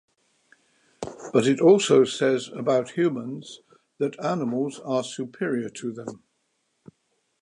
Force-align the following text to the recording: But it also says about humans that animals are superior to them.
But 1.31 1.45
it 1.45 1.61
also 1.61 2.05
says 2.05 2.49
about 2.55 2.89
humans 2.93 3.59
that 3.99 4.19
animals 4.19 4.79
are 4.79 5.03
superior 5.03 5.69
to 5.69 5.91
them. 5.93 6.23